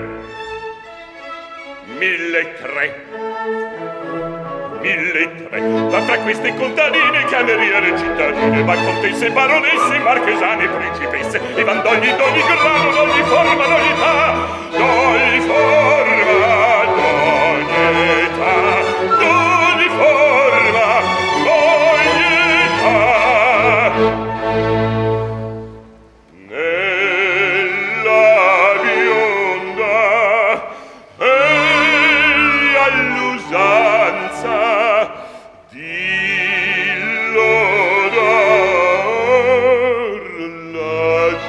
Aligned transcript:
mille 1.98 2.42
tre 2.60 4.41
mille 4.82 5.30
tre 5.48 5.60
ma 5.90 6.00
fra 6.02 6.18
queste 6.18 6.54
contadine 6.54 7.24
cameriere 7.30 7.96
cittadine 7.96 8.62
ma 8.64 8.74
contesse 8.74 9.30
baronesse 9.30 9.98
marchesane 9.98 10.68
principesse 10.68 11.40
e 11.54 11.64
vandogli 11.64 12.10
d'ogni 12.10 12.42
grado 12.42 12.90
d'ogni 12.90 13.22
forma 13.22 13.64
d'ogni 13.64 13.90
età 13.90 14.34
d'ogni 14.76 15.40
forma. 15.46 15.91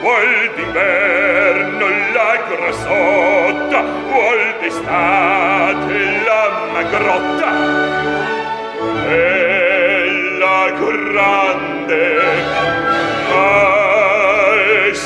Vuol 0.00 0.32
d'inverno 0.56 1.86
la 2.12 2.32
vuol 4.10 4.42
grotta. 6.92 7.50
La 10.42 10.62
grande 10.80 12.04
maestosa. 13.30 15.00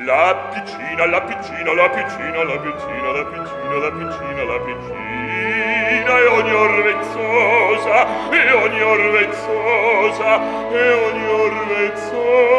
La 0.02 0.50
piccina, 0.52 1.06
la 1.06 1.20
piccina, 1.22 1.72
la 1.72 1.88
piccina, 1.88 2.42
la 2.42 2.58
piccina, 2.58 3.12
la 3.12 3.24
piccina, 3.26 3.76
la 3.78 3.90
piccina, 3.92 4.42
la 4.42 4.58
piccina, 4.58 6.18
e 6.18 6.26
ogni 6.26 6.52
orvezzosa, 6.52 8.06
e 8.28 8.52
ogni 8.52 8.82
orvezzosa, 8.82 10.40
e 10.72 10.92
ogni 10.92 11.26
orvezzosa. 11.28 12.53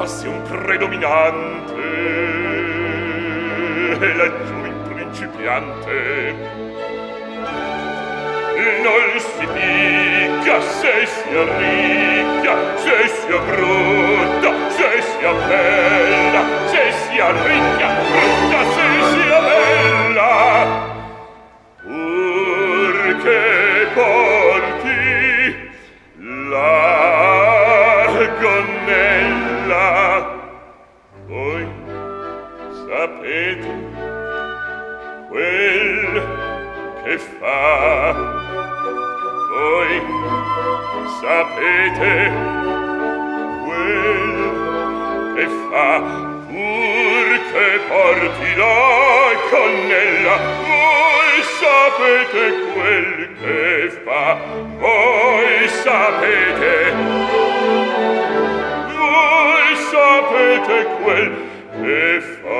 passion 0.00 0.40
predominante. 0.44 1.74
E 4.00 4.14
la 4.16 4.28
giovin 4.46 4.82
principiante. 4.88 6.34
Non 8.82 9.10
si 9.18 9.46
dica 9.52 10.60
se 10.62 11.06
sia 11.06 11.42
ricca 11.58 12.54
se 12.76 13.08
sia 13.08 13.38
brutta 13.48 14.50
se 14.76 14.90
sia 15.02 15.32
bella 15.48 16.42
se 16.70 16.84
sia 17.02 17.28
ricca 17.44 17.88
brutta 18.08 18.60
se 18.74 18.79
fa 37.38 38.12
voi 39.50 39.94
sapete 41.20 42.14
quel 43.64 44.34
che 45.34 45.46
fa 45.68 45.90
pur 46.48 47.28
che 47.52 47.68
porti 47.88 48.50
la 48.56 48.78
cannella 49.50 50.36
voi 50.68 51.34
sapete 51.58 52.44
quel 52.74 53.28
che 53.40 53.90
fa 54.04 54.38
voi 54.78 55.20
sapete. 55.82 56.92
Voi 58.96 59.76
sapete 59.90 60.76
quel 61.02 61.32
che 61.82 62.20
fa. 62.42 62.59